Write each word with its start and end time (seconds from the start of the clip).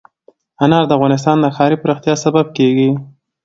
انار 0.63 0.83
د 0.87 0.91
افغانستان 0.97 1.37
د 1.41 1.45
ښاري 1.55 1.77
پراختیا 1.83 2.13
سبب 2.25 2.45
کېږي. 2.57 2.89